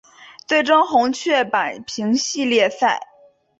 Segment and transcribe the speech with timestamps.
[0.47, 3.01] 最终红雀扳平系列赛。